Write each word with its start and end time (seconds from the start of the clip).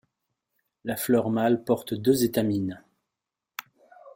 La 0.83 0.95
fleur 0.95 1.29
mâle 1.29 1.63
porte 1.63 1.93
deux 1.93 2.23
étamines. 2.23 2.81